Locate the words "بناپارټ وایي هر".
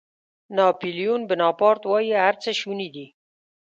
1.29-2.35